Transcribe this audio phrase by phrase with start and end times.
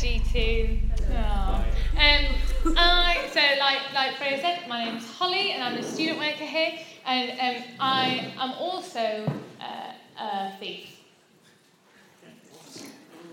[0.00, 0.80] G2.
[1.12, 1.64] Oh.
[1.92, 6.46] Um, I, so, like, like Freya said, my name's Holly and I'm a student worker
[6.46, 6.78] here.
[7.04, 9.30] And um, I am also
[9.60, 11.00] uh, a thief.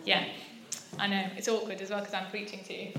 [0.03, 0.25] Yeah,
[0.99, 2.91] I know, it's awkward as well because I'm preaching to you.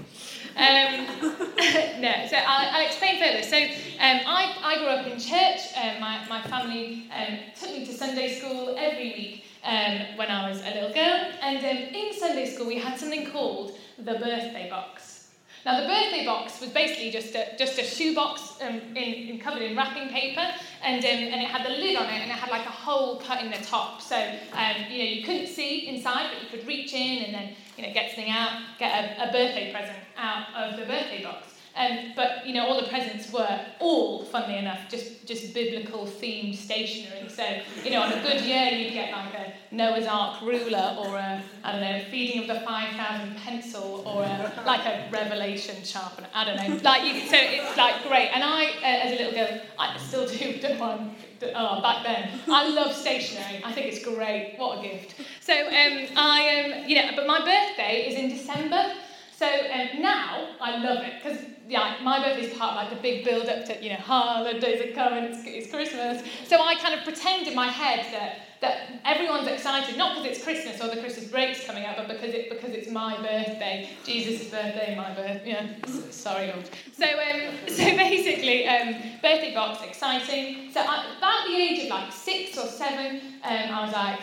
[0.56, 1.06] Um,
[2.00, 3.42] no, so I'll, I'll, explain further.
[3.42, 5.60] So um, I, I grew up in church.
[5.76, 10.48] Um, my, my family um, took me to Sunday school every week um, when I
[10.48, 11.32] was a little girl.
[11.42, 15.18] And um, in Sunday school, we had something called the birthday box.
[15.64, 19.62] Now, the birthday box was basically just a, just a shoebox um, in, in, covered
[19.62, 20.46] in wrapping paper,
[20.82, 23.20] and, um, and it had the lid on it, and it had like a hole
[23.20, 24.00] cut in the top.
[24.00, 27.54] So, um, you know, you couldn't see inside, but you could reach in and then,
[27.76, 31.47] you know, get something out, get a, a birthday present out of the birthday box.
[31.78, 36.56] Um, but you know, all the presents were all, funnily enough, just, just biblical themed
[36.56, 37.28] stationery.
[37.28, 37.44] So
[37.84, 41.42] you know, on a good year, you'd get like a Noah's Ark ruler, or a
[41.62, 46.26] I don't know, feeding of the five thousand pencil, or a, like a Revelation sharpener.
[46.34, 46.80] I don't know.
[46.82, 48.30] Like you, so it's like great.
[48.34, 50.58] And I, uh, as a little girl, I still do.
[50.60, 51.10] Don't mind.
[51.54, 53.62] Oh, back then, I love stationery.
[53.64, 54.54] I think it's great.
[54.56, 55.14] What a gift.
[55.40, 58.92] So um, I am, um, you know, but my birthday is in December.
[59.38, 63.00] So um, now I love it because yeah, my birthday is part of like the
[63.00, 66.26] big build up to you know holidays are coming, it's, it's Christmas.
[66.48, 70.42] So I kind of pretend in my head that that everyone's excited, not because it's
[70.42, 74.50] Christmas or the Christmas break's coming up, but because it because it's my birthday, Jesus'
[74.50, 75.50] birthday, my birthday.
[75.50, 76.68] Yeah, sorry, Lord.
[76.96, 80.72] So um, so basically, um, birthday box, exciting.
[80.72, 84.20] So I, about the age of like six or seven, um, I was like,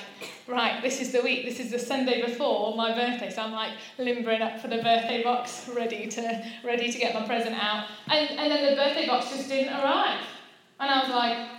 [0.47, 3.71] right, this is the week, this is the Sunday before my birthday, so I'm like
[3.97, 8.29] limbering up for the birthday box, ready to ready to get my present out, and
[8.39, 10.21] and then the birthday box just didn't arrive,
[10.79, 11.49] and I was like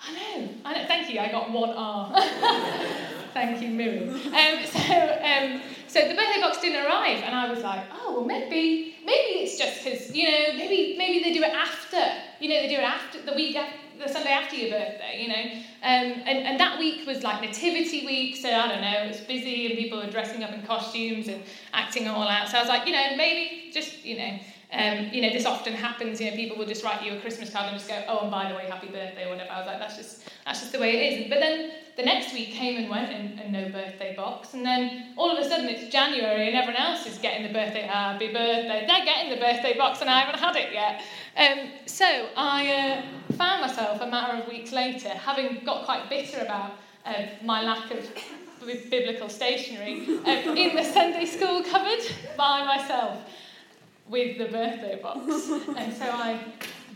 [0.00, 0.48] I know.
[0.64, 0.86] I know.
[0.86, 1.20] Thank you.
[1.20, 2.12] I got one R.
[3.34, 4.10] Thank you, Miriam.
[4.10, 8.24] Um, so, um, so the birthday box didn't arrive, and I was like, oh, well,
[8.24, 11.98] maybe, maybe it's just because you know, maybe, maybe they do it after.
[12.40, 15.22] You know, they do it after the week after, the Sunday after your birthday.
[15.22, 19.04] You know, um, and and that week was like nativity week, so I don't know,
[19.04, 21.42] it was busy, and people were dressing up in costumes and
[21.72, 22.48] acting all out.
[22.48, 24.38] So I was like, you know, maybe just you know.
[24.70, 26.20] Um, you know, this often happens.
[26.20, 28.30] You know, people will just write you a Christmas card and just go, "Oh, and
[28.30, 29.50] by the way, happy birthday" or whatever.
[29.50, 32.34] I was like, "That's just that's just the way it is." But then the next
[32.34, 34.52] week came and went, and, and no birthday box.
[34.52, 37.82] And then all of a sudden it's January, and everyone else is getting the birthday
[37.82, 38.84] happy birthday.
[38.86, 41.02] They're getting the birthday box, and I haven't had it yet.
[41.36, 46.40] Um, so I uh, found myself a matter of weeks later, having got quite bitter
[46.40, 46.72] about
[47.06, 48.06] uh, my lack of
[48.90, 52.04] biblical stationery, uh, in the Sunday school cupboard
[52.36, 53.16] by myself
[54.08, 55.20] with the birthday box.
[55.76, 56.40] and so I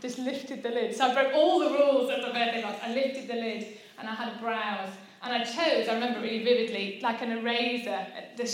[0.00, 0.94] just lifted the lid.
[0.94, 2.78] So I broke all the rules of the birthday box.
[2.82, 3.66] I lifted the lid
[3.98, 4.90] and I had a browse.
[5.24, 8.04] And I chose, I remember really vividly, like an eraser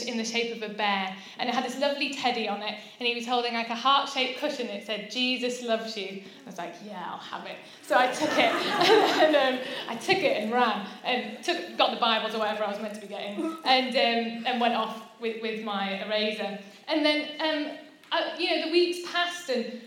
[0.06, 1.16] in the shape of a bear.
[1.38, 2.74] And it had this lovely teddy on it.
[3.00, 4.66] And he was holding like a heart shaped cushion.
[4.66, 6.22] It said, Jesus loves you.
[6.44, 7.56] I was like, yeah, I'll have it.
[7.80, 8.52] So I took it.
[9.22, 10.86] and um, I took it and ran.
[11.04, 13.56] And took, got the Bibles or whatever I was meant to be getting.
[13.64, 16.58] And, um, and went off with, with my eraser.
[16.86, 17.78] And then um,
[18.10, 19.80] I, you know, the weeks passed and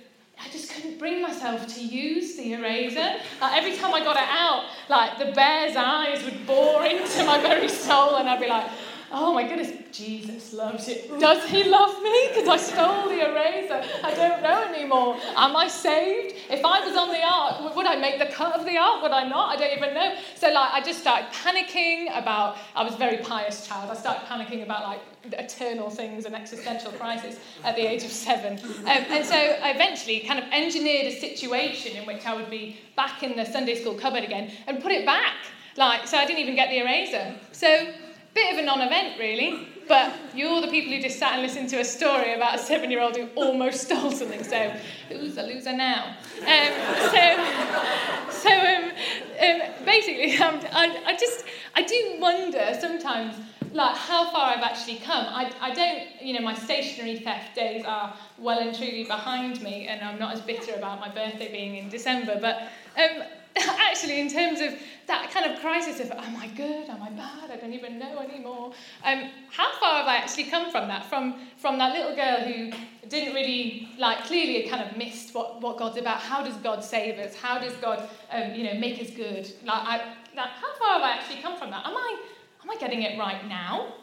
[0.43, 3.17] I just couldn't bring myself to use the eraser.
[3.39, 7.39] Like every time I got it out, like the bear's eyes would bore into my
[7.39, 8.67] very soul, and I'd be like,
[9.11, 11.19] oh my goodness, Jesus loves you.
[11.19, 12.29] Does he love me?
[12.29, 13.83] Because I stole the eraser.
[14.03, 15.17] I don't know anymore.
[15.35, 16.35] Am I saved?
[16.49, 19.01] If I was on the ark, would I make the cut of the ark?
[19.03, 19.49] Would I not?
[19.49, 20.15] I don't even know.
[20.35, 23.91] So like I just started panicking about, I was a very pious child.
[23.91, 25.01] I started panicking about like
[25.33, 28.59] eternal things and existential crisis at the age of seven.
[28.59, 32.79] Um, and so I eventually kind of engineered a situation in which I would be
[32.95, 35.35] back in the Sunday school cupboard again and put it back.
[35.77, 37.35] Like, so I didn't even get the eraser.
[37.51, 37.93] So
[38.33, 41.69] Bit of a non event, really, but you're the people who just sat and listened
[41.69, 44.73] to a story about a seven year old who almost stole something, so
[45.09, 46.15] who's the loser now?
[46.39, 46.71] Um,
[47.11, 48.91] so, so um,
[49.39, 53.35] um, basically, um, I, I just, I do wonder sometimes
[53.73, 55.25] like how far I've actually come.
[55.27, 59.87] I, I don't, you know, my stationery theft days are well and truly behind me,
[59.87, 62.37] and I'm not as bitter about my birthday being in December.
[62.39, 63.23] But um,
[63.57, 64.73] actually, in terms of
[65.07, 66.89] that kind of crisis of, am I good?
[66.89, 67.51] Am I bad?
[67.51, 68.73] I don't even know anymore.
[69.03, 71.05] Um, how far have I actually come from that?
[71.05, 72.71] From, from that little girl who
[73.09, 76.19] didn't really, like, clearly kind of missed what, what God's about.
[76.19, 77.35] How does God save us?
[77.35, 79.51] How does God, um, you know, make us good?
[79.65, 79.97] Like, I,
[80.35, 81.85] like, how far have I actually come from that?
[81.85, 82.17] Am I,
[82.63, 83.95] am I getting it right now?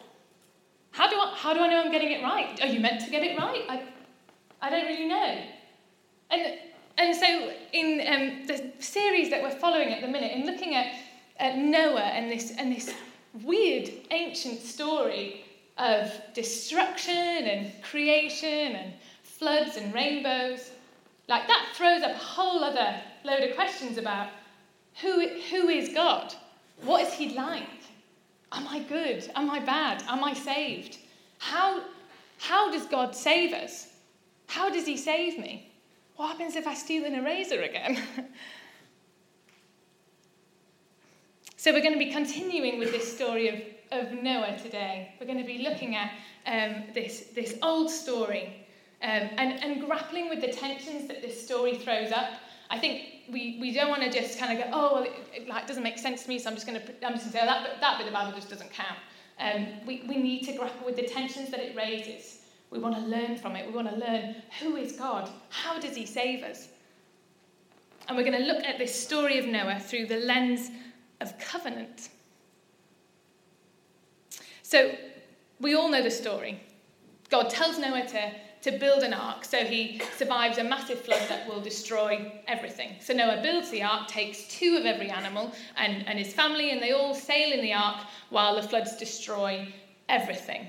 [0.91, 2.61] How do, I, how do I know I'm getting it right?
[2.61, 3.62] Are you meant to get it right?
[3.69, 3.83] I,
[4.61, 5.43] I don't really know.
[6.31, 6.59] And
[6.99, 10.93] and so, in um, the series that we're following at the minute, in looking at,
[11.39, 12.93] at Noah and this, and this
[13.45, 15.45] weird ancient story
[15.79, 18.93] of destruction and creation and
[19.23, 20.71] floods and rainbows,
[21.29, 24.31] like that throws up a whole other load of questions about
[25.00, 26.35] who, who is God?
[26.83, 27.62] What is he like?
[28.50, 29.31] Am I good?
[29.37, 30.03] Am I bad?
[30.09, 30.99] Am I saved?
[31.39, 31.83] How,
[32.39, 33.89] how does God save us?
[34.49, 35.68] How does he save me?
[36.19, 37.97] What happens if I steal an eraser again?
[41.56, 43.62] so we're going to be continuing with this story of,
[43.93, 45.15] of Noah today.
[45.20, 46.11] We're going to be looking at
[46.44, 48.67] um, this, this old story
[49.00, 52.31] um, and, and grappling with the tensions that this story throws up.
[52.69, 55.47] I think we, we don't want to just kind of go, oh, well, it, it
[55.47, 58.09] like, doesn't make sense to me, so I'm just going to say that, that bit
[58.09, 58.99] of the Bible just doesn't count.
[59.38, 62.38] Um, we, we need to grapple with the tensions that it raises.
[62.70, 63.67] We want to learn from it.
[63.67, 65.31] We want to learn who is God?
[65.49, 66.69] How does he save us?
[68.06, 70.70] And we're going to look at this story of Noah through the lens
[71.20, 72.11] of covenant.
[74.62, 74.94] So,
[75.61, 76.61] we all know the story.
[77.31, 78.32] God tells Noah to
[78.62, 82.97] to build an ark so he survives a massive flood that will destroy everything.
[83.00, 86.82] So Noah builds the ark, takes two of every animal and, and his family, and
[86.82, 89.73] they all sail in the ark while the floods destroy
[90.09, 90.67] everything,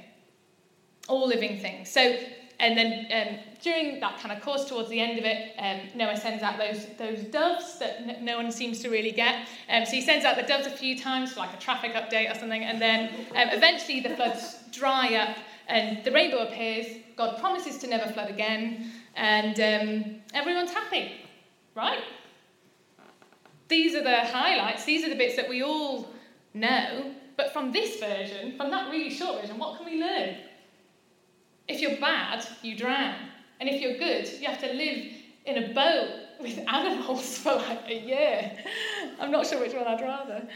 [1.10, 1.90] all living things.
[1.90, 2.18] So,
[2.60, 6.18] and then um, during that kind of course, towards the end of it, um, Noah
[6.18, 9.48] sends out those, those doves that n- no one seems to really get.
[9.70, 12.30] Um, so he sends out the doves a few times for like a traffic update
[12.30, 17.40] or something, and then um, eventually the floods dry up and the rainbow appears, God
[17.40, 21.22] promises to never flood again, and um, everyone's happy,
[21.76, 22.04] right?
[23.68, 26.08] These are the highlights, these are the bits that we all
[26.54, 30.38] know, but from this version, from that really short version, what can we learn?
[31.70, 33.16] If you're bad, you drown.
[33.60, 35.14] And if you're good, you have to live
[35.46, 36.10] in a boat
[36.42, 38.52] with animals for like a year.
[39.20, 40.48] I'm not sure which one I'd rather.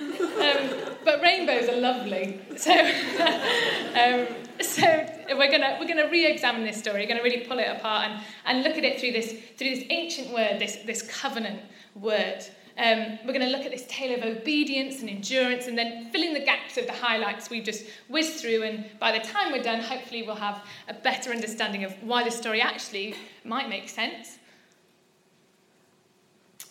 [0.00, 2.40] Um, but rainbows are lovely.
[2.56, 4.26] So, um,
[4.60, 5.06] so
[5.36, 7.02] we're gonna we're gonna re-examine this story.
[7.02, 9.84] We're gonna really pull it apart and, and look at it through this through this
[9.90, 11.60] ancient word, this this covenant
[11.94, 12.44] word.
[12.78, 16.22] Um, we're going to look at this tale of obedience and endurance and then fill
[16.22, 18.62] in the gaps of the highlights we've just whizzed through.
[18.62, 22.30] And by the time we're done, hopefully we'll have a better understanding of why the
[22.30, 23.14] story actually
[23.44, 24.38] might make sense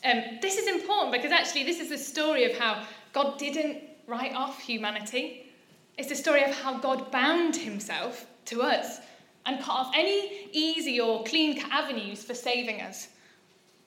[0.03, 4.33] um, this is important because actually, this is the story of how God didn't write
[4.33, 5.51] off humanity.
[5.97, 8.99] It's the story of how God bound himself to us
[9.45, 13.09] and cut off any easy or clean avenues for saving us.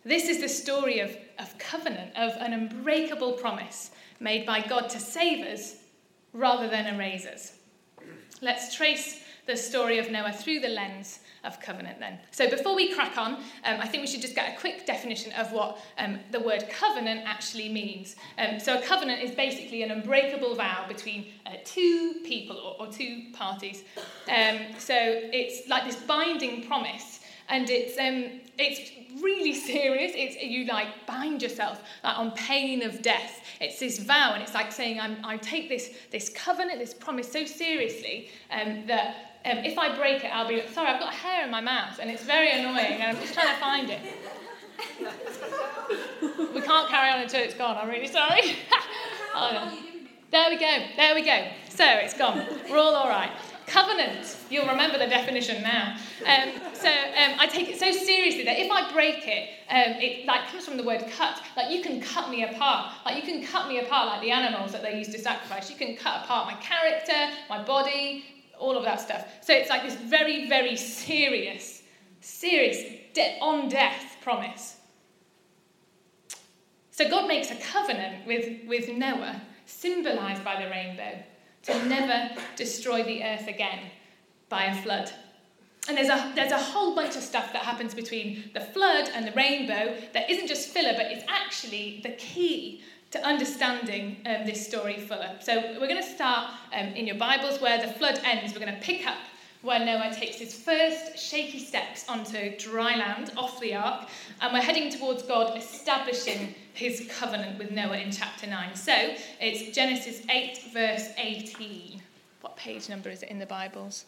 [0.05, 4.99] This is the story of, of covenant, of an unbreakable promise made by God to
[4.99, 5.77] save us
[6.33, 7.53] rather than erase us.
[8.41, 12.19] Let's trace the story of Noah through the lens of covenant then.
[12.31, 15.33] So before we crack on, um, I think we should just get a quick definition
[15.33, 18.17] of what um, the word covenant actually means.
[18.39, 22.93] Um, so a covenant is basically an unbreakable vow between uh, two people or, or
[22.93, 23.83] two parties.
[24.29, 28.91] Um, so it's like this binding promise and it's um, it's
[29.23, 30.13] really serious.
[30.15, 33.41] It's you like bind yourself like on pain of death.
[33.61, 37.45] It's this vow, and it's like saying I take this this covenant, this promise so
[37.45, 41.51] seriously um, that um, if I break it, I'll be sorry, I've got hair in
[41.51, 44.01] my mouth, and it's very annoying, and I'm just trying to find it.
[46.55, 47.77] we can't carry on until it's gone.
[47.77, 48.57] I'm really sorry.
[49.35, 49.79] oh,
[50.31, 50.79] there we go.
[50.97, 51.47] There we go.
[51.69, 52.47] So it's gone.
[52.71, 53.31] We're all all right.
[53.67, 54.37] Covenant.
[54.51, 55.97] You'll remember the definition now.
[56.27, 60.27] Um, so um, I take it so seriously that if I break it, um, it
[60.27, 61.41] like comes from the word cut.
[61.57, 62.93] Like you can cut me apart.
[63.05, 65.71] Like you can cut me apart like the animals that they used to sacrifice.
[65.71, 68.25] You can cut apart my character, my body,
[68.59, 69.27] all of that stuff.
[69.43, 71.83] So it's like this very, very serious,
[72.21, 72.79] serious,
[73.15, 74.77] de- on death promise.
[76.91, 81.23] So God makes a covenant with, with Noah, symbolized by the rainbow,
[81.65, 83.91] to never destroy the earth again
[84.49, 85.11] by a flood.
[85.89, 89.27] And there's a, there's a whole bunch of stuff that happens between the flood and
[89.27, 94.67] the rainbow that isn't just filler, but it's actually the key to understanding um, this
[94.67, 95.37] story fuller.
[95.41, 98.55] So we're going to start um, in your Bibles where the flood ends.
[98.55, 99.19] We're going to pick up
[99.63, 104.09] where Noah takes his first shaky steps onto dry land off the ark,
[104.41, 108.75] and we're heading towards God establishing his covenant with Noah in chapter 9.
[108.75, 108.93] So
[109.41, 112.03] it's Genesis 8, verse 18.
[112.41, 114.05] What page number is it in the Bibles?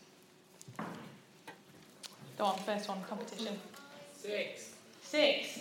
[2.37, 3.57] Go on, first one, competition.
[4.17, 4.71] Six.
[5.03, 5.61] Six.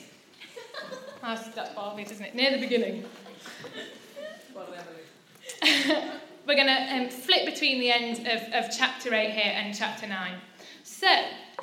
[1.22, 1.48] That's,
[1.78, 2.36] of it, isn't it?
[2.36, 3.06] Near the beginning.
[6.46, 10.06] We're going to um, flip between the end of, of chapter 8 here and chapter
[10.06, 10.34] 9.
[10.84, 11.08] So,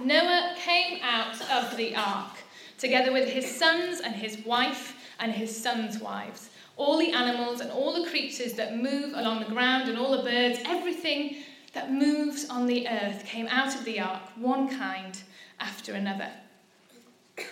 [0.03, 2.39] Noah came out of the ark
[2.79, 7.71] together with his sons and his wife and his sons' wives, all the animals and
[7.71, 11.37] all the creatures that move along the ground and all the birds, everything
[11.75, 15.23] that moves on the earth came out of the ark, one kind
[15.61, 16.31] after another.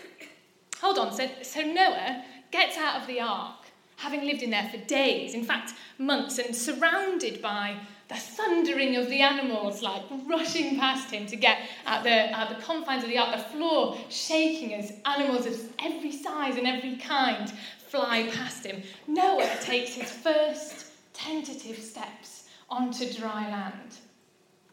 [0.81, 3.67] Hold on, so, so Noah gets out of the ark,
[3.99, 7.77] having lived in there for days, in fact, months, and surrounded by
[8.09, 12.63] the thundering of the animals like rushing past him to get at the, at the
[12.63, 17.53] confines of the ark, the floor shaking as animals of every size and every kind
[17.89, 18.83] fly past him.
[19.09, 23.97] Noah takes his first tentative steps onto dry land.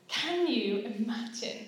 [0.08, 1.66] Can you imagine?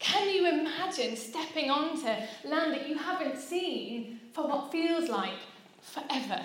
[0.00, 2.08] Can you imagine stepping onto
[2.44, 5.38] land that you haven't seen for what feels like
[5.80, 6.44] forever?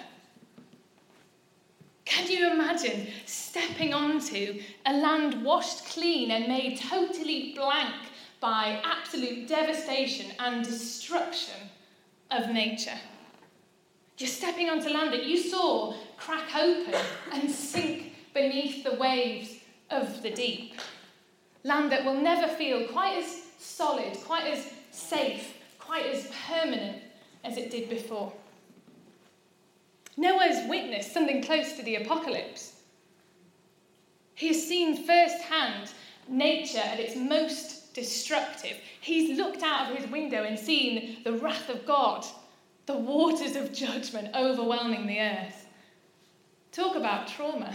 [2.09, 7.93] Can you imagine stepping onto a land washed clean and made totally blank
[8.39, 11.69] by absolute devastation and destruction
[12.31, 12.97] of nature?
[14.17, 16.99] You're stepping onto land that you saw crack open
[17.31, 19.57] and sink beneath the waves
[19.91, 20.81] of the deep.
[21.63, 27.03] Land that will never feel quite as solid, quite as safe, quite as permanent
[27.43, 28.33] as it did before.
[30.19, 32.73] Noah's witnessed something close to the apocalypse.
[34.35, 35.93] He has seen firsthand
[36.27, 38.75] nature at its most destructive.
[38.99, 42.25] He's looked out of his window and seen the wrath of God,
[42.85, 45.67] the waters of judgment overwhelming the earth.
[46.73, 47.73] Talk about trauma.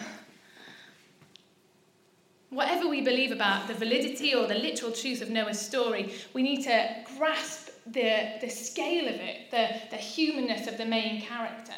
[2.51, 6.63] Whatever we believe about the validity or the literal truth of Noah's story, we need
[6.65, 11.73] to grasp the, the scale of it, the, the humanness of the main character.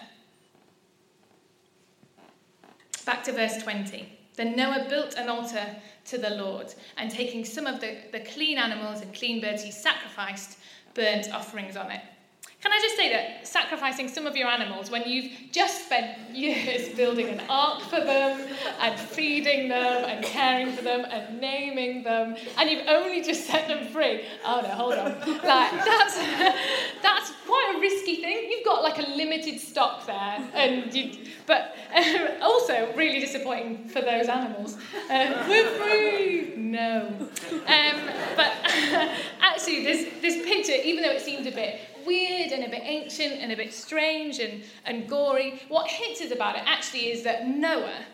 [3.06, 4.12] Back to verse 20.
[4.34, 5.64] Then Noah built an altar
[6.06, 9.70] to the Lord, and taking some of the, the clean animals and clean birds, he
[9.70, 10.58] sacrificed
[10.92, 12.02] burnt offerings on it.
[12.62, 16.88] Can I just say that sacrificing some of your animals when you've just spent years
[16.96, 18.48] building an ark for them
[18.80, 23.68] and feeding them and caring for them and naming them and you've only just set
[23.68, 24.24] them free?
[24.44, 25.18] Oh no, hold on.
[25.20, 26.16] Like that's
[27.02, 28.48] that's quite a risky thing.
[28.50, 34.00] You've got like a limited stock there, and you, but uh, also really disappointing for
[34.00, 34.76] those animals.
[35.10, 36.54] Uh, we're free.
[36.56, 38.00] No, um,
[38.36, 38.52] but
[39.40, 43.34] actually, this this picture, even though it seemed a bit weird and a bit ancient
[43.34, 45.60] and a bit strange and, and gory.
[45.68, 48.04] What hits us about it actually is that Noah,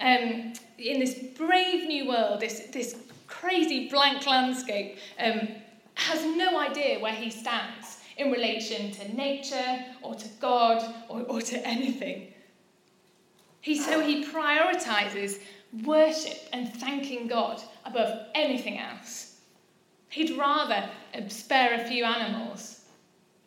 [0.00, 5.48] um, in this brave new world, this, this crazy blank landscape, um,
[5.94, 11.40] has no idea where he stands in relation to nature or to God or, or
[11.40, 12.32] to anything.
[13.60, 15.40] He, so he prioritizes
[15.84, 19.40] worship and thanking God above anything else.
[20.10, 20.88] He'd rather
[21.28, 22.77] spare a few animals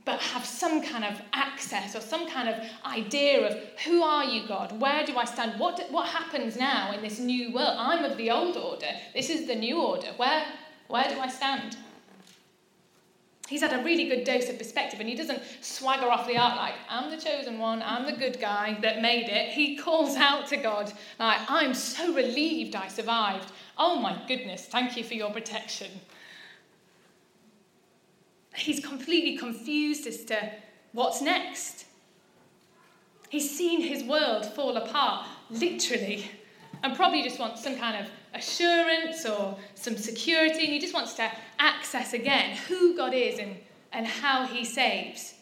[0.04, 2.56] but have some kind of access or some kind of
[2.86, 4.80] idea of who are you, God?
[4.80, 5.60] Where do I stand?
[5.60, 7.76] What, what happens now in this new world?
[7.78, 8.88] I'm of the old order.
[9.14, 10.08] This is the new order.
[10.18, 10.44] Where,
[10.88, 11.78] where do I stand?
[13.48, 16.56] He's had a really good dose of perspective and he doesn't swagger off the ark
[16.56, 19.50] like, I'm the chosen one, I'm the good guy that made it.
[19.50, 23.52] He calls out to God, like, I'm so relieved I survived.
[23.78, 25.90] Oh my goodness, thank you for your protection
[28.56, 30.52] he's completely confused as to
[30.92, 31.86] what's next.
[33.30, 36.30] He's seen his world fall apart, literally,
[36.84, 41.14] and probably just wants some kind of assurance or some security, and he just wants
[41.14, 43.56] to access again who God is and,
[43.94, 45.36] and how he saves.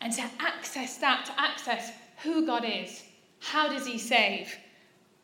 [0.00, 3.02] And to access that, to access who God is,
[3.40, 4.54] how does he save?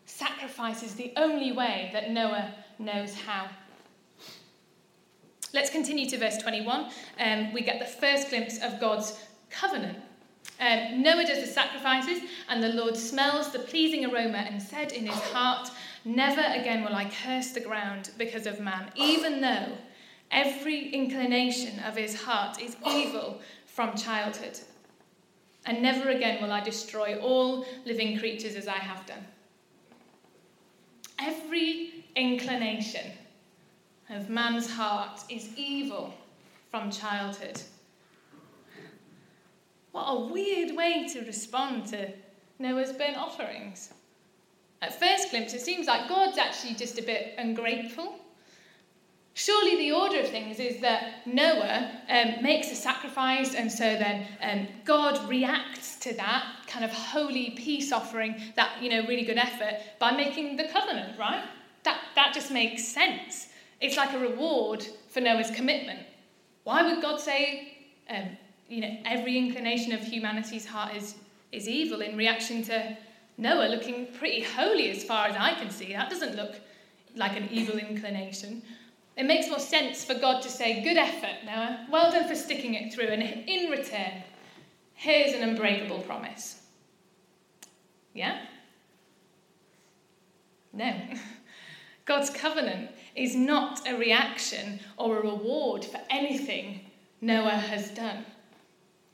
[0.06, 3.48] Sacrifice is the only way that Noah knows how.
[5.54, 6.90] Let's continue to verse 21.
[7.20, 9.18] Um, we get the first glimpse of God's
[9.50, 9.98] covenant.
[10.60, 15.06] Um, Noah does the sacrifices, and the Lord smells the pleasing aroma and said in
[15.06, 15.70] his heart,
[16.04, 19.72] Never again will I curse the ground because of man, even though
[20.30, 24.58] every inclination of his heart is evil from childhood.
[25.64, 29.26] And never again will I destroy all living creatures as I have done.
[31.18, 33.12] Every inclination
[34.10, 36.14] of man's heart is evil
[36.70, 37.60] from childhood.
[39.92, 42.10] What a weird way to respond to
[42.58, 43.92] Noah's burnt offerings.
[44.80, 48.14] At first glimpse, it seems like God's actually just a bit ungrateful.
[49.34, 54.26] Surely the order of things is that Noah um, makes a sacrifice, and so then
[54.42, 59.38] um, God reacts to that kind of holy peace offering, that you know really good
[59.38, 61.44] effort, by making the covenant, right?
[61.84, 63.47] That that just makes sense.
[63.80, 66.00] It's like a reward for Noah's commitment.
[66.64, 67.78] Why would God say,
[68.10, 68.36] um,
[68.68, 71.14] you know, every inclination of humanity's heart is,
[71.52, 72.96] is evil in reaction to
[73.36, 75.92] Noah looking pretty holy as far as I can see?
[75.92, 76.56] That doesn't look
[77.14, 78.62] like an evil inclination.
[79.16, 81.86] It makes more sense for God to say, Good effort, Noah.
[81.90, 83.06] Well done for sticking it through.
[83.08, 84.22] And in return,
[84.94, 86.62] here's an unbreakable promise.
[88.14, 88.40] Yeah?
[90.72, 90.94] No.
[92.04, 96.80] God's covenant is not a reaction or a reward for anything
[97.20, 98.24] Noah has done.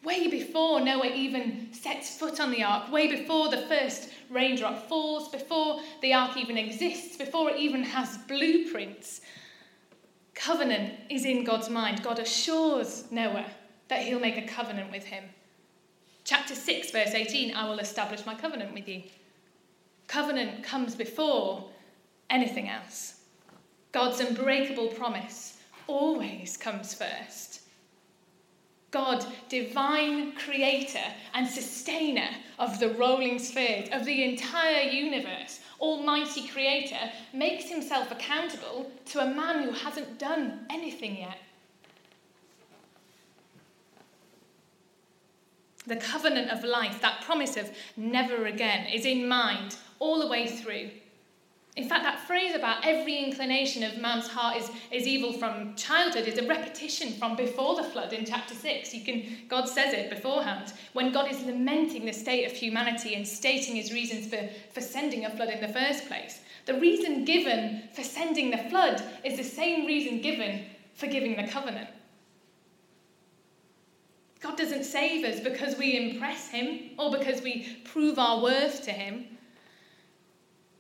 [0.03, 5.29] Way before Noah even sets foot on the ark, way before the first raindrop falls,
[5.31, 9.23] before the ark even exists, before it even has blueprints,
[10.35, 12.03] covenant is in God's mind.
[12.03, 13.47] God assures Noah
[13.89, 15.25] that he'll make a covenant with him.
[16.25, 19.05] Chapter 6, verse 18 I will establish my covenant with you.
[20.07, 21.65] Covenant comes before
[22.29, 23.14] anything else.
[23.95, 27.61] God's unbreakable promise always comes first.
[28.91, 36.99] God, divine creator and sustainer of the rolling spheres, of the entire universe, almighty creator,
[37.33, 41.39] makes himself accountable to a man who hasn't done anything yet.
[45.87, 50.49] The covenant of life, that promise of never again, is in mind all the way
[50.49, 50.91] through.
[51.77, 56.29] In fact, that phrase about every inclination of man's heart is, is evil from childhood
[56.29, 58.95] is a repetition from before the flood in chapter 6.
[58.95, 60.73] You can, God says it beforehand.
[60.93, 65.25] When God is lamenting the state of humanity and stating his reasons for, for sending
[65.25, 66.41] a flood in the first place.
[66.67, 70.65] The reason given for sending the flood is the same reason given
[70.95, 71.89] for giving the covenant.
[74.41, 78.93] God doesn't save us because we impress him or because we prove our worth to
[78.93, 79.34] him.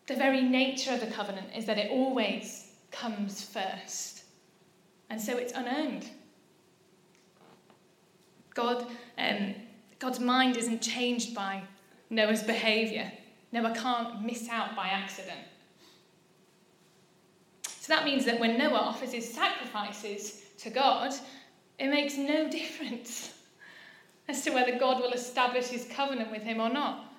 [0.06, 4.24] The very nature of the covenant is that it always comes first.
[5.10, 6.06] And so it's unearned.
[8.54, 8.86] God,
[9.18, 9.54] um,
[9.98, 11.62] God's mind isn't changed by
[12.10, 13.10] Noah's behaviour.
[13.52, 15.40] Noah can't miss out by accident.
[17.62, 21.12] So that means that when Noah offers his sacrifices to God,
[21.78, 23.34] it makes no difference
[24.28, 27.12] as to whether God will establish his covenant with him or not.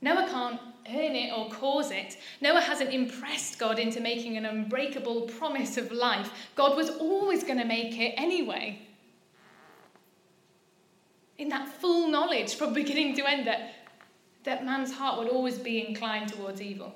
[0.00, 2.16] Noah can't earn it or cause it.
[2.40, 6.30] Noah hasn't impressed God into making an unbreakable promise of life.
[6.54, 8.80] God was always going to make it anyway.
[11.38, 13.74] In that full knowledge from beginning to end that,
[14.44, 16.94] that man's heart would always be inclined towards evil.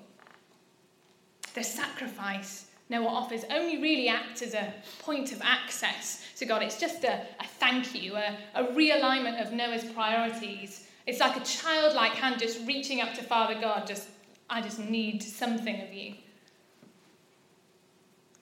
[1.54, 6.62] The sacrifice Noah offers only really acts as a point of access to God.
[6.62, 11.44] It's just a, a thank you, a, a realignment of Noah's priorities it's like a
[11.44, 14.08] childlike hand just reaching up to Father God, just,
[14.48, 16.14] I just need something of you.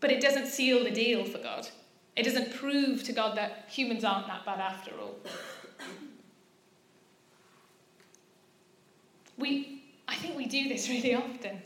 [0.01, 1.69] But it doesn't seal the deal for God.
[2.17, 5.17] It doesn't prove to God that humans aren't that bad after all.
[9.37, 11.63] We, I think we do this really often.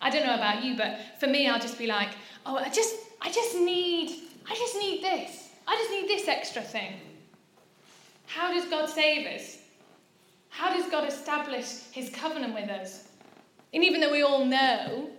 [0.00, 2.10] I don't know about you, but for me, I'll just be like,
[2.44, 4.10] oh, I just, I just need,
[4.50, 5.48] I just need this.
[5.66, 6.94] I just need this extra thing.
[8.26, 9.58] How does God save us?
[10.56, 13.08] How does God establish his covenant with us?
[13.72, 15.10] And even though we all know,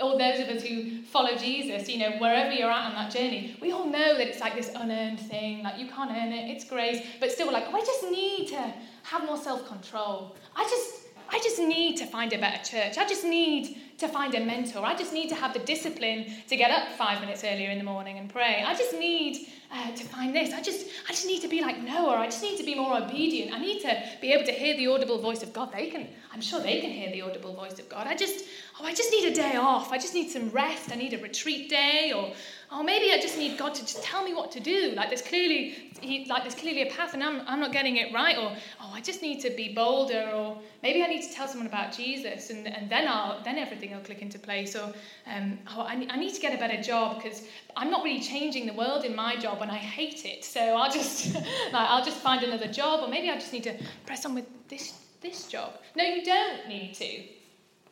[0.00, 3.56] all those of us who follow Jesus, you know, wherever you're at on that journey,
[3.62, 6.64] we all know that it's like this unearned thing, like you can't earn it, it's
[6.64, 10.34] grace, but still we're like, oh, I just need to have more self-control.
[10.56, 11.01] I just
[11.32, 12.98] I just need to find a better church.
[12.98, 14.84] I just need to find a mentor.
[14.84, 17.84] I just need to have the discipline to get up five minutes earlier in the
[17.84, 18.62] morning and pray.
[18.66, 20.52] I just need uh, to find this.
[20.52, 22.16] I just, I just need to be like Noah.
[22.16, 23.54] I just need to be more obedient.
[23.54, 25.72] I need to be able to hear the audible voice of God.
[25.72, 28.06] They can, I'm sure they can hear the audible voice of God.
[28.06, 28.44] I just,
[28.78, 29.90] oh, I just need a day off.
[29.90, 30.92] I just need some rest.
[30.92, 32.32] I need a retreat day, or
[32.72, 34.92] oh, maybe I just need God to just tell me what to do.
[34.96, 38.12] Like there's clearly, he, like there's clearly a path, and I'm, I'm not getting it
[38.12, 38.36] right.
[38.38, 41.66] Or oh, I just need to be bolder, or maybe I need to tell someone
[41.66, 44.74] about Jesus, and, and then I'll, then everything will click into place.
[44.74, 44.92] Or
[45.26, 47.44] um, oh, I, I need to get a better job because
[47.76, 50.44] I'm not really changing the world in my job, and I hate it.
[50.44, 53.74] So I'll just, like, I'll just find another job, or maybe I just need to
[54.06, 55.74] press on with this this job.
[55.94, 57.22] No, you don't need to.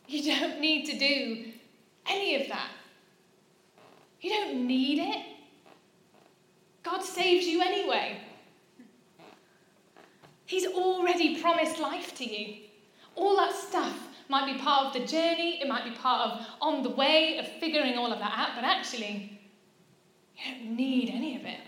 [0.08, 1.52] You don't need to do
[2.06, 2.68] any of that.
[4.20, 5.26] You don't need it.
[6.82, 8.20] God saves you anyway.
[10.46, 12.64] He's already promised life to you.
[13.14, 13.96] All that stuff
[14.28, 17.46] might be part of the journey, it might be part of on the way of
[17.46, 19.38] figuring all of that out, but actually,
[20.36, 21.60] you don't need any of it.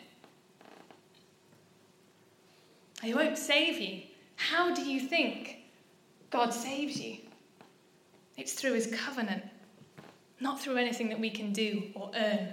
[3.03, 4.03] He won't save you.
[4.37, 5.59] How do you think
[6.31, 7.19] God saves you?
[8.37, 9.43] It's through his covenant
[10.43, 12.53] not through anything that we can do or earn.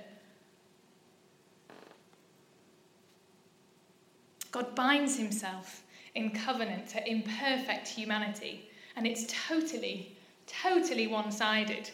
[4.51, 5.81] God binds himself
[6.15, 10.15] in covenant to imperfect humanity, and it's totally,
[10.47, 11.89] totally one sided.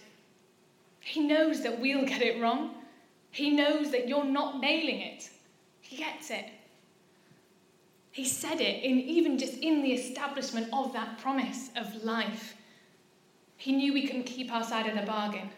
[1.00, 2.72] He knows that we'll get it wrong.
[3.32, 5.30] He knows that you're not nailing it.
[5.82, 6.46] He gets it.
[8.12, 12.56] He said it in even just in the establishment of that promise of life.
[13.58, 15.50] He knew we couldn't keep our side of the bargain.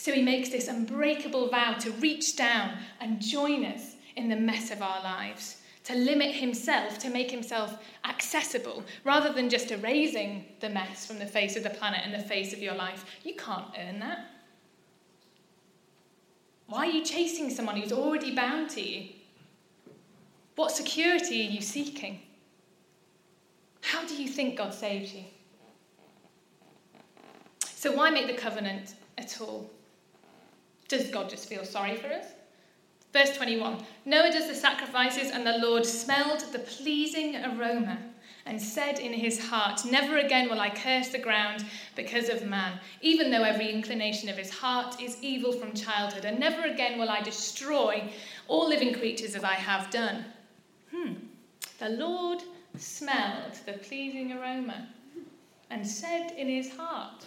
[0.00, 4.70] So he makes this unbreakable vow to reach down and join us in the mess
[4.70, 10.70] of our lives, to limit himself, to make himself accessible, rather than just erasing the
[10.70, 13.04] mess from the face of the planet and the face of your life.
[13.24, 14.30] You can't earn that.
[16.66, 19.10] Why are you chasing someone who's already bound to you?
[20.56, 22.22] What security are you seeking?
[23.82, 25.24] How do you think God saved you?
[27.66, 29.70] So, why make the covenant at all?
[30.90, 32.26] Does God just feel sorry for us?
[33.12, 37.96] Verse 21 Noah does the sacrifices, and the Lord smelled the pleasing aroma
[38.44, 42.80] and said in his heart, Never again will I curse the ground because of man,
[43.02, 47.08] even though every inclination of his heart is evil from childhood, and never again will
[47.08, 48.10] I destroy
[48.48, 50.24] all living creatures as I have done.
[50.92, 51.12] Hmm.
[51.78, 52.42] The Lord
[52.76, 54.88] smelled the pleasing aroma
[55.70, 57.26] and said in his heart,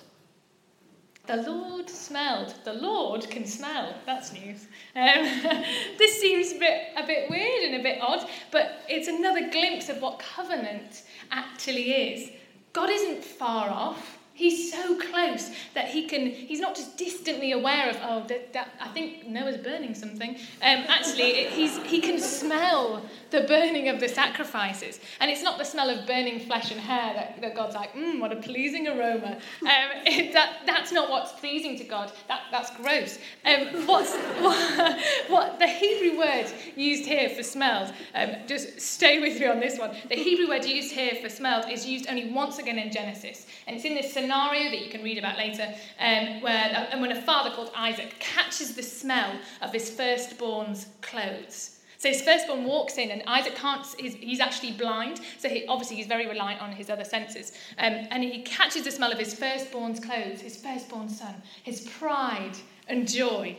[1.25, 2.53] the Lord smelled.
[2.65, 3.95] The Lord can smell.
[4.05, 4.67] That's news.
[4.95, 5.23] Um,
[5.97, 9.87] this seems a bit, a bit weird and a bit odd, but it's another glimpse
[9.87, 12.29] of what covenant actually is.
[12.73, 14.19] God isn't far off.
[14.35, 18.69] He's so close that he can, he's not just distantly aware of, oh, that, that
[18.81, 20.31] I think Noah's burning something.
[20.31, 24.99] Um, actually, it, he's, he can smell the burning of the sacrifices.
[25.19, 28.19] And it's not the smell of burning flesh and hair that, that God's like, mmm,
[28.19, 29.33] what a pleasing aroma.
[29.33, 29.39] Um,
[30.07, 32.11] it, that, that's not what's pleasing to God.
[32.27, 33.19] That, that's gross.
[33.45, 39.39] Um, what's, what, what the Hebrew word used here for smelled, um, just stay with
[39.39, 39.95] me on this one.
[40.09, 43.45] The Hebrew word used here for smelled is used only once again in Genesis.
[43.67, 45.67] And it's in this scenario that you can read about later,
[45.99, 51.79] um, where uh, when a father called Isaac catches the smell of his firstborn's clothes.
[51.97, 55.97] So his firstborn walks in, and Isaac can't, he's, he's actually blind, so he, obviously
[55.97, 57.53] he's very reliant on his other senses.
[57.77, 62.57] Um, and he catches the smell of his firstborn's clothes, his firstborn son, his pride
[62.87, 63.57] and joy.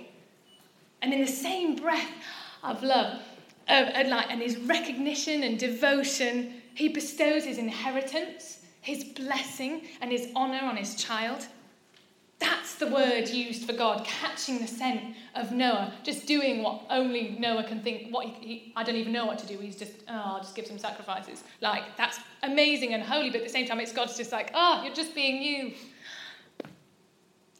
[1.02, 2.12] And in the same breath
[2.62, 3.20] of love,
[3.68, 8.53] of, and, like, and his recognition and devotion, he bestows his inheritance
[8.84, 11.46] his blessing and his honour on his child.
[12.38, 17.36] That's the word used for God, catching the scent of Noah, just doing what only
[17.38, 18.12] Noah can think.
[18.12, 19.56] What he, he, I don't even know what to do.
[19.58, 21.44] He's just, oh, I'll just give some sacrifices.
[21.62, 24.82] Like, that's amazing and holy, but at the same time, it's God's just like, oh,
[24.84, 25.72] you're just being you.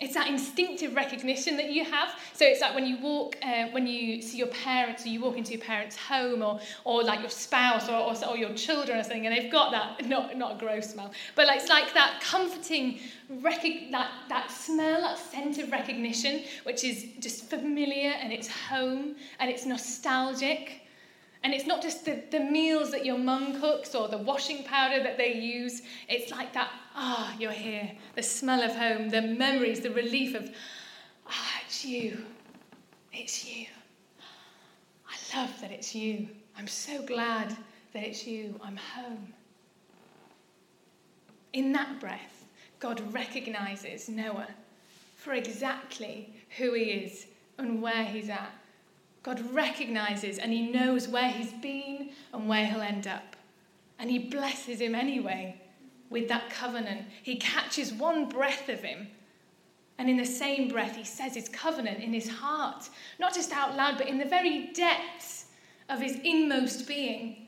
[0.05, 2.11] It's that instinctive recognition that you have.
[2.35, 5.39] So it's like when you walk, uh, when you see your parents, or you walk
[5.39, 9.03] into your parents' home, or, or like your spouse, or, or, or, your children, or
[9.03, 12.21] something, and they've got that, not, not a gross smell, but like, it's like that
[12.21, 19.17] comforting, that, that smell, that scent of recognition, which is just familiar, and it's home,
[19.39, 20.83] and it's nostalgic.
[21.45, 25.03] And it's not just the, the meals that your mum cooks or the washing powder
[25.03, 25.83] that they use.
[26.09, 27.93] It's like that, ah, oh, you're here.
[28.15, 30.49] The smell of home, the memories, the relief of,
[31.27, 32.25] ah, oh, it's you.
[33.13, 33.67] It's you.
[35.07, 36.29] I love that it's you.
[36.57, 37.55] I'm so glad
[37.93, 38.59] that it's you.
[38.65, 39.35] I'm home.
[41.53, 42.47] In that breath,
[42.81, 44.49] God recognizes Noah
[45.17, 47.27] for exactly who he is
[47.59, 48.51] and where he's at
[49.25, 53.35] God recognizes and he knows where he's been and where he'll end up.
[53.99, 55.61] And he blesses him anyway
[56.11, 57.07] with that covenant.
[57.23, 59.09] He catches one breath of him.
[59.97, 63.77] And in the same breath, he says his covenant in his heart, not just out
[63.77, 65.47] loud, but in the very depths
[65.89, 67.47] of his inmost being.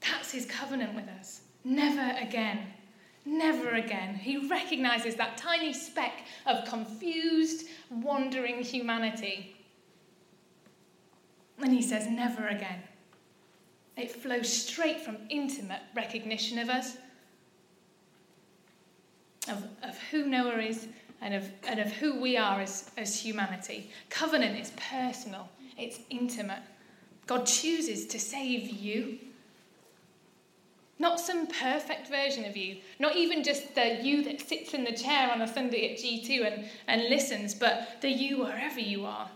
[0.00, 1.42] That's his covenant with us.
[1.64, 2.68] Never again.
[3.26, 4.14] Never again.
[4.14, 9.54] He recognizes that tiny speck of confused, wandering humanity
[11.62, 12.82] and he says, never again.
[13.96, 16.96] It flows straight from intimate recognition of us,
[19.48, 20.88] of, of who Noah is,
[21.20, 23.90] and of, and of who we are as, as humanity.
[24.10, 26.62] Covenant is personal, it's intimate.
[27.26, 29.18] God chooses to save you.
[30.98, 34.92] Not some perfect version of you, not even just the you that sits in the
[34.92, 39.28] chair on a Sunday at G2 and, and listens, but the you wherever you are.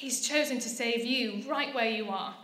[0.00, 2.34] He's chosen to save you right where you are.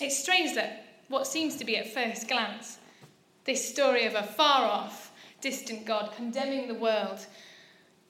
[0.00, 2.78] It's strange that what seems to be at first glance,
[3.42, 7.26] this story of a far off, distant God condemning the world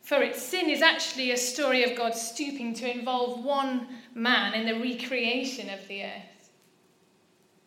[0.03, 4.66] for its sin is actually a story of God stooping to involve one man in
[4.66, 6.51] the recreation of the earth.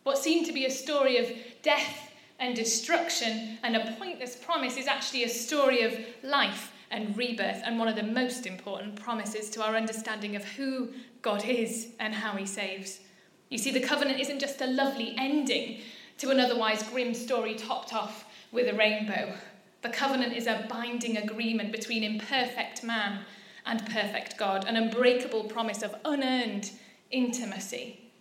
[0.04, 1.28] What seemed to be a story of
[1.62, 7.62] death and destruction, and a pointless promise is actually a story of life and rebirth,
[7.64, 10.90] and one of the most important promises to our understanding of who
[11.22, 13.00] God is and how He saves.
[13.48, 15.80] You see, the covenant isn't just a lovely ending
[16.18, 19.34] to an otherwise grim story topped off with a rainbow.
[19.80, 23.24] The covenant is a binding agreement between imperfect man
[23.66, 26.70] and perfect God, an unbreakable promise of unearned
[27.10, 28.12] intimacy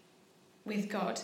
[0.65, 1.21] with God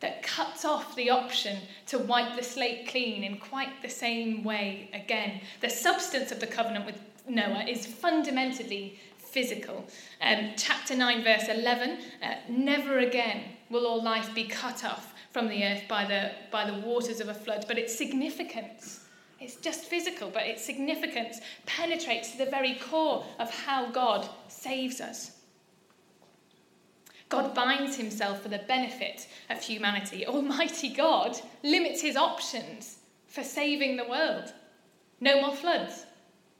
[0.00, 4.90] that cuts off the option to wipe the slate clean in quite the same way
[4.92, 5.40] again.
[5.60, 6.96] The substance of the covenant with
[7.28, 9.86] Noah is fundamentally physical.
[10.20, 15.48] Um, chapter 9, verse 11 uh, Never again will all life be cut off from
[15.48, 19.04] the earth by the, by the waters of a flood, but its significance.
[19.38, 25.00] It's just physical, but its significance penetrates to the very core of how God saves
[25.00, 25.39] us.
[27.30, 30.26] God binds himself for the benefit of humanity.
[30.26, 34.52] Almighty God limits his options for saving the world.
[35.20, 36.04] No more floods,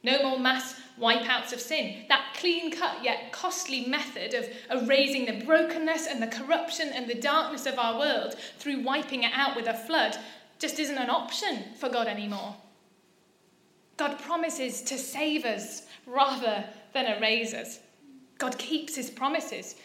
[0.03, 2.05] no more mass wipeouts of sin.
[2.09, 7.15] That clean cut yet costly method of erasing the brokenness and the corruption and the
[7.15, 10.17] darkness of our world through wiping it out with a flood
[10.57, 12.55] just isn't an option for God anymore.
[13.97, 17.79] God promises to save us rather than erase us.
[18.37, 19.75] God keeps his promises.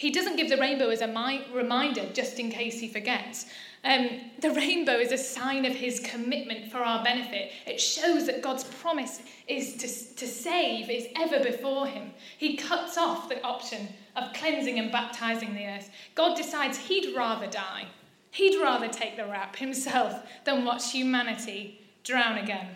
[0.00, 3.44] He doesn't give the rainbow as a mi- reminder just in case he forgets.
[3.84, 4.08] Um,
[4.38, 7.52] the rainbow is a sign of his commitment for our benefit.
[7.66, 12.14] It shows that God's promise is to, to save is ever before him.
[12.38, 15.90] He cuts off the option of cleansing and baptizing the earth.
[16.14, 17.86] God decides he'd rather die.
[18.30, 22.68] He'd rather take the rap himself than watch humanity drown again.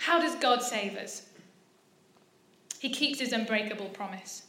[0.00, 1.28] How does God save us?
[2.80, 4.45] He keeps his unbreakable promise.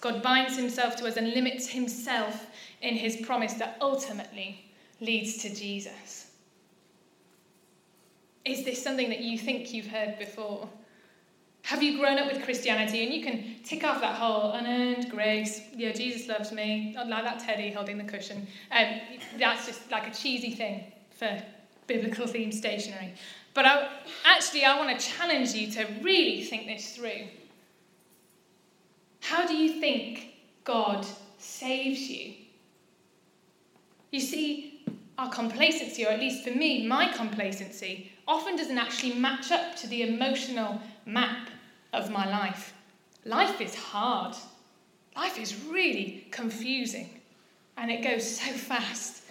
[0.00, 2.46] God binds himself to us and limits himself
[2.82, 4.64] in his promise that ultimately
[5.00, 6.30] leads to Jesus.
[8.44, 10.68] Is this something that you think you've heard before?
[11.62, 15.60] Have you grown up with Christianity and you can tick off that whole unearned grace?
[15.76, 16.92] Yeah, Jesus loves me.
[16.94, 18.46] Not like that teddy holding the cushion.
[18.70, 19.00] Um,
[19.38, 21.42] that's just like a cheesy thing for
[21.86, 23.12] biblical themed stationery.
[23.52, 23.88] But I,
[24.24, 27.26] actually, I want to challenge you to really think this through.
[29.28, 32.32] How do you think God saves you?
[34.10, 34.86] You see,
[35.18, 39.86] our complacency, or at least for me, my complacency, often doesn't actually match up to
[39.86, 41.50] the emotional map
[41.92, 42.72] of my life.
[43.26, 44.34] Life is hard.
[45.14, 47.20] Life is really confusing.
[47.76, 49.24] And it goes so fast.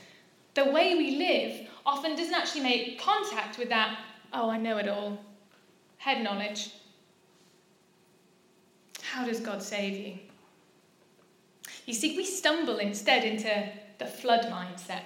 [0.53, 3.97] The way we live often doesn't actually make contact with that,
[4.31, 5.17] oh, I know it all,
[5.97, 6.69] head knowledge.
[9.11, 10.19] How does God save you?
[11.85, 15.03] You see, we stumble instead into the flood mindset,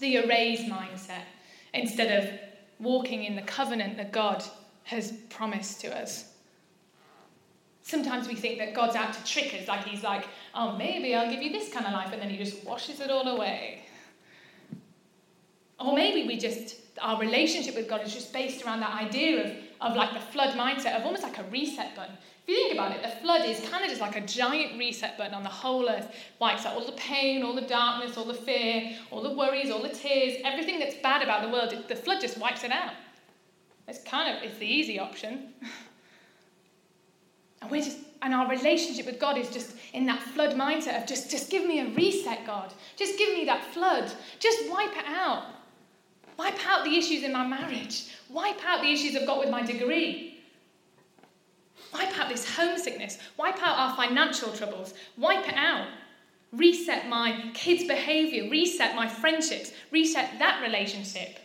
[0.00, 1.24] the erase mindset,
[1.74, 2.30] instead of
[2.80, 4.42] walking in the covenant that God
[4.84, 6.32] has promised to us.
[7.82, 11.30] Sometimes we think that God's out to trick us, like He's like, oh, maybe I'll
[11.30, 13.82] give you this kind of life, and then He just washes it all away.
[15.78, 19.52] Or maybe we just, our relationship with God is just based around that idea of,
[19.80, 22.16] of like the flood mindset, of almost like a reset button.
[22.48, 25.18] If you think about it, the flood is kind of just like a giant reset
[25.18, 26.10] button on the whole earth.
[26.38, 29.82] Wipes out all the pain, all the darkness, all the fear, all the worries, all
[29.82, 31.74] the tears, everything that's bad about the world.
[31.88, 32.94] The flood just wipes it out.
[33.86, 35.52] It's kind of, it's the easy option.
[37.60, 41.06] and we're just, and our relationship with God is just in that flood mindset of
[41.06, 42.72] just, just give me a reset, God.
[42.96, 44.10] Just give me that flood.
[44.38, 45.44] Just wipe it out.
[46.38, 48.06] Wipe out the issues in my marriage.
[48.30, 50.27] Wipe out the issues I've got with my degree.
[51.92, 53.18] Wipe out this homesickness.
[53.36, 54.94] Wipe out our financial troubles.
[55.16, 55.86] Wipe it out.
[56.52, 58.50] Reset my kids' behavior.
[58.50, 59.72] Reset my friendships.
[59.90, 61.38] Reset that relationship.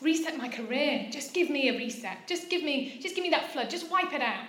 [0.00, 1.08] Reset my career.
[1.10, 2.26] Just give me a reset.
[2.26, 3.70] Just give me, just give me that flood.
[3.70, 4.44] Just wipe it out.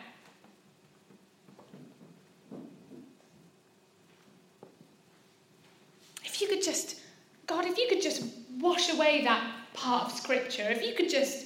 [6.24, 7.00] If you could just,
[7.48, 8.24] God, if you could just
[8.60, 9.42] wash away that
[9.74, 11.46] part of Scripture, if you could just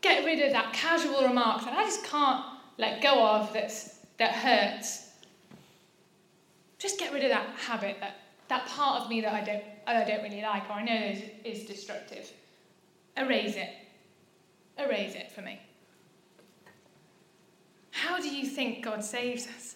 [0.00, 2.44] get rid of that casual remark that I just can't
[2.76, 5.10] let go of that's, that hurts.
[6.78, 8.16] Just get rid of that habit, that,
[8.48, 11.22] that part of me that I don't, I don't really like or I know is,
[11.44, 12.30] is destructive.
[13.16, 13.70] Erase it.
[14.78, 15.60] Erase it for me.
[17.90, 19.74] How do you think God saves us?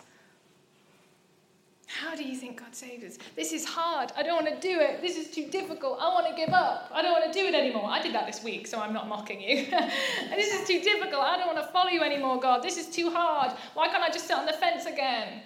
[2.13, 3.19] How do you think God saves us?
[3.37, 4.13] This is hard.
[4.15, 5.01] I don't want to do it.
[5.01, 5.97] This is too difficult.
[5.99, 6.91] I want to give up.
[6.93, 7.87] I don't want to do it anymore.
[7.87, 9.65] I did that this week, so I'm not mocking you.
[10.35, 11.23] this is too difficult.
[11.23, 12.63] I don't want to follow you anymore, God.
[12.63, 13.53] This is too hard.
[13.73, 15.41] Why can't I just sit on the fence again?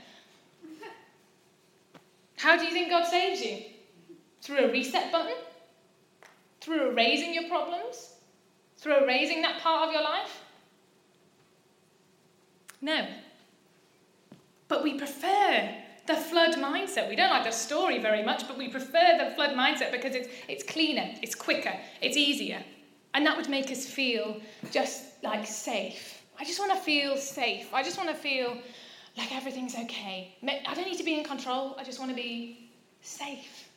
[2.36, 3.58] How do you think God saves you?
[4.42, 5.36] Through a reset button?
[6.60, 8.14] through erasing your problems?
[8.78, 10.40] Through erasing that part of your life?
[12.80, 13.06] No.
[14.66, 17.08] But we prefer the flood mindset.
[17.08, 20.28] We don't like the story very much, but we prefer the flood mindset because it's,
[20.48, 22.62] it's cleaner, it's quicker, it's easier.
[23.14, 24.40] And that would make us feel
[24.70, 26.22] just like safe.
[26.38, 27.72] I just want to feel safe.
[27.72, 28.56] I just want to feel
[29.16, 30.36] like everything's okay.
[30.46, 33.68] I don't need to be in control, I just want to be safe.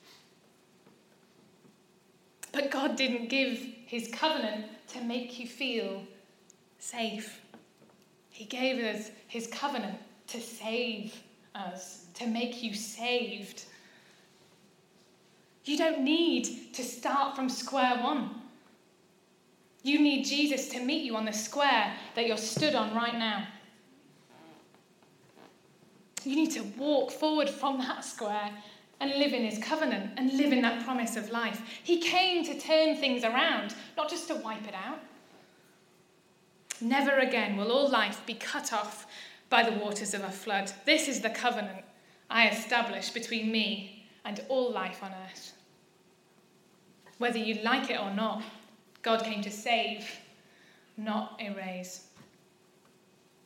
[2.52, 6.04] But God didn't give his covenant to make you feel
[6.80, 7.42] safe.
[8.32, 11.14] He gave us his covenant to save
[11.56, 13.64] us, to make you saved.
[15.66, 18.30] You don't need to start from square one.
[19.84, 23.48] You need Jesus to meet you on the square that you're stood on right now.
[26.26, 28.52] You need to walk forward from that square
[29.00, 31.62] and live in his covenant and live in that promise of life.
[31.84, 35.00] He came to turn things around, not just to wipe it out.
[36.82, 39.08] Never again will all life be cut off
[39.50, 40.72] by the waters of a flood.
[40.86, 41.86] This is the covenant
[42.30, 45.54] I establish between me and all life on earth.
[47.18, 48.44] Whether you like it or not,
[49.02, 50.08] God came to save,
[50.98, 52.08] not erase.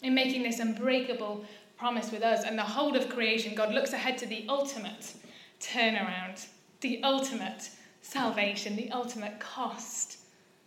[0.01, 1.45] In making this unbreakable
[1.77, 5.13] promise with us and the whole of creation, God looks ahead to the ultimate
[5.59, 6.45] turnaround,
[6.81, 7.69] the ultimate
[8.01, 10.17] salvation, the ultimate cost,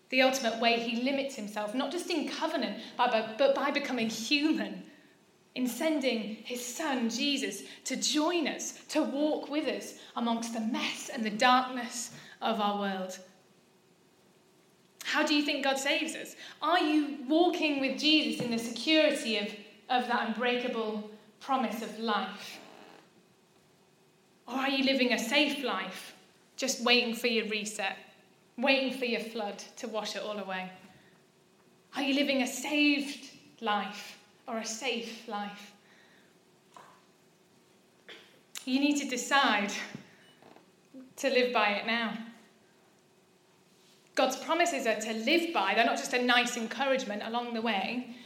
[0.08, 4.82] the ultimate way he limits himself, not just in covenant, but by becoming human,
[5.56, 11.08] in sending his son Jesus to join us, to walk with us amongst the mess
[11.12, 12.10] and the darkness
[12.42, 13.18] of our world.
[15.02, 16.36] How do you think God saves us?
[16.60, 19.46] Are you walking with Jesus in the security of,
[19.88, 22.58] of that unbreakable promise of life?
[24.46, 26.14] Or are you living a safe life,
[26.56, 27.96] just waiting for your reset,
[28.58, 30.70] waiting for your flood to wash it all away?
[31.96, 33.30] Are you living a saved
[33.62, 35.72] life or a safe life?
[38.64, 39.72] You need to decide
[41.16, 42.18] to live by it now.
[44.16, 48.16] God's promises are to live by, they're not just a nice encouragement along the way.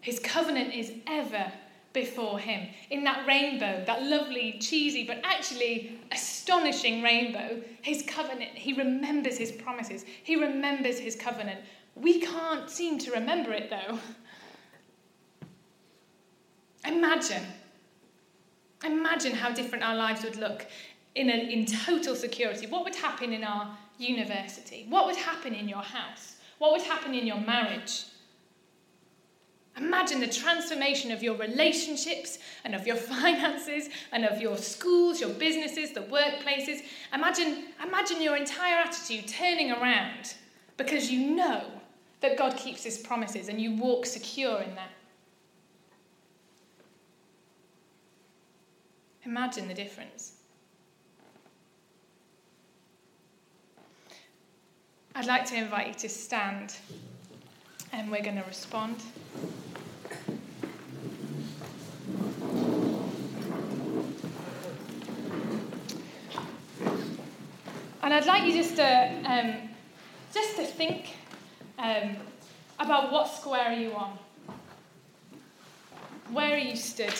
[0.00, 1.52] His covenant is ever
[1.92, 2.68] before him.
[2.90, 9.52] In that rainbow, that lovely, cheesy, but actually astonishing rainbow, his covenant, he remembers his
[9.52, 11.60] promises, he remembers his covenant.
[11.94, 13.98] We can't seem to remember it though.
[16.86, 17.42] Imagine,
[18.84, 20.66] imagine how different our lives would look
[21.14, 22.66] in, a, in total security.
[22.66, 24.86] What would happen in our university?
[24.88, 26.36] What would happen in your house?
[26.58, 28.04] What would happen in your marriage?
[29.76, 35.30] Imagine the transformation of your relationships and of your finances and of your schools, your
[35.30, 36.82] businesses, the workplaces.
[37.14, 40.34] Imagine, imagine your entire attitude turning around
[40.76, 41.64] because you know
[42.20, 44.90] that God keeps his promises and you walk secure in that.
[49.28, 50.36] Imagine the difference.
[55.14, 56.74] I'd like to invite you to stand
[57.92, 58.96] and we're going to respond.
[68.02, 69.68] And I'd like you just to, um,
[70.32, 71.16] just to think
[71.78, 72.16] um,
[72.80, 74.18] about what square are you on?
[76.32, 77.12] Where are you stood?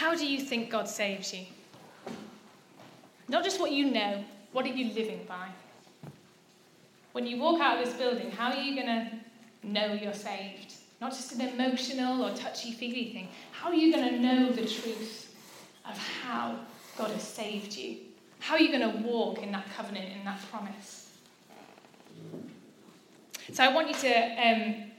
[0.00, 1.44] How do you think God saves you?
[3.28, 5.48] Not just what you know, what are you living by?
[7.12, 9.10] When you walk out of this building, how are you going to
[9.62, 10.72] know you're saved?
[11.02, 13.28] Not just an emotional or touchy feely thing.
[13.52, 15.34] How are you going to know the truth
[15.86, 16.56] of how
[16.96, 17.98] God has saved you?
[18.38, 21.10] How are you going to walk in that covenant, in that promise?
[23.52, 24.48] So I want you to.
[24.48, 24.89] Um,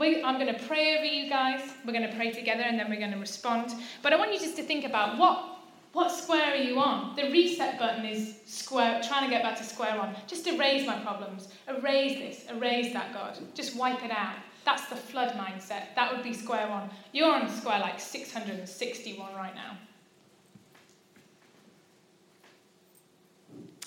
[0.00, 1.60] I'm going to pray over you guys.
[1.84, 3.74] We're going to pray together and then we're going to respond.
[4.02, 5.60] But I want you just to think about what
[5.92, 7.16] what square are you on?
[7.16, 10.14] The reset button is square, trying to get back to square one.
[10.28, 11.48] Just erase my problems.
[11.66, 13.36] Erase this, erase that, God.
[13.54, 14.36] Just wipe it out.
[14.64, 15.94] That's the flood mindset.
[15.96, 16.90] That would be square one.
[17.12, 19.78] You're on square like 661 right now.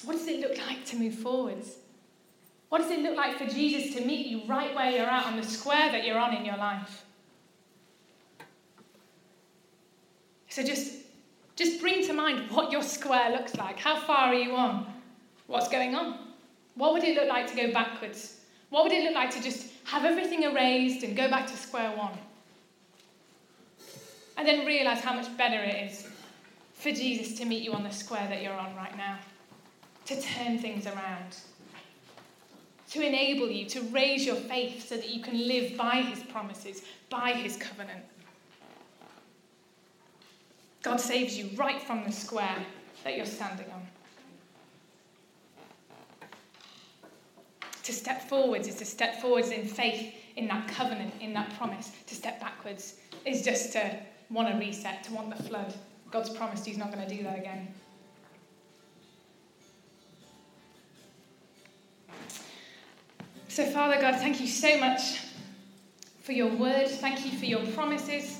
[0.03, 1.77] What does it look like to move forwards?
[2.73, 5.37] What does it look like for Jesus to meet you right where you're at on
[5.37, 7.05] the square that you're on in your life?
[10.49, 10.95] So just
[11.55, 13.77] just bring to mind what your square looks like.
[13.77, 14.91] How far are you on?
[15.45, 16.17] What's going on?
[16.73, 18.39] What would it look like to go backwards?
[18.71, 21.95] What would it look like to just have everything erased and go back to square
[21.95, 22.17] one?
[24.35, 26.07] And then realize how much better it is
[26.73, 29.19] for Jesus to meet you on the square that you're on right now,
[30.07, 31.37] to turn things around,
[32.93, 36.83] to enable you to raise your faith so that you can live by his promises,
[37.09, 38.03] by his covenant.
[40.83, 42.55] God saves you right from the square
[43.03, 43.81] that you're standing on.
[47.81, 51.91] To step forwards is to step forwards in faith, in that covenant, in that promise.
[52.05, 53.97] To step backwards is just to
[54.29, 55.73] want to reset, to want the flood.
[56.11, 57.73] God's promised He's not going to do that again.
[63.53, 65.19] So, Father God, thank you so much
[66.23, 66.87] for your word.
[66.87, 68.39] Thank you for your promises.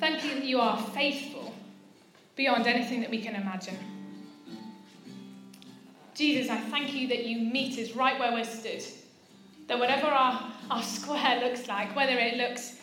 [0.00, 1.54] Thank you that you are faithful
[2.34, 3.76] beyond anything that we can imagine.
[6.16, 8.82] Jesus, I thank you that you meet us right where we're stood.
[9.68, 12.80] That whatever our, our square looks like, whether it looks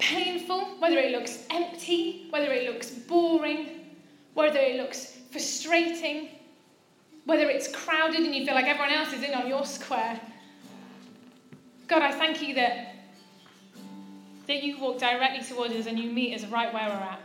[0.00, 3.68] painful, whether it looks empty, whether it looks boring,
[4.34, 6.30] whether it looks frustrating,
[7.24, 10.20] whether it's crowded and you feel like everyone else is in on your square.
[11.92, 12.94] God, I thank you that,
[14.46, 17.20] that you walk directly towards us and you meet us right where we're at.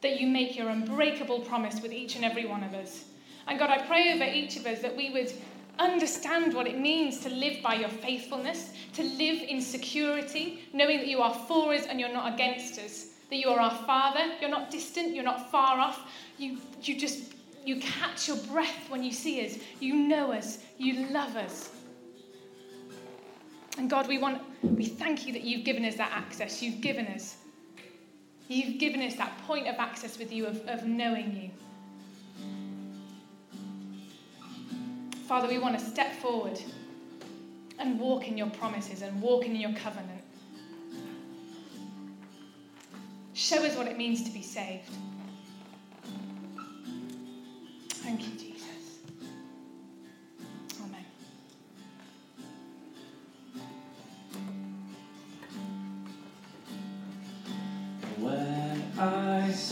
[0.00, 3.04] That you make your unbreakable promise with each and every one of us.
[3.46, 5.32] And God, I pray over each of us that we would
[5.78, 11.06] understand what it means to live by your faithfulness, to live in security, knowing that
[11.06, 14.50] you are for us and you're not against us, that you are our Father, you're
[14.50, 17.34] not distant, you're not far off, you, you just
[17.64, 21.70] you catch your breath when you see us, you know us, you love us.
[23.78, 27.06] And God, we want we thank you that you've given us that access, you've given
[27.06, 27.36] us.
[28.48, 31.50] You've given us that point of access with you of, of knowing you.
[35.26, 36.60] Father, we want to step forward
[37.78, 40.22] and walk in your promises and walk in your covenant.
[43.32, 44.90] Show us what it means to be saved.
[47.88, 48.51] Thank you, Jesus.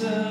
[0.01, 0.30] Survey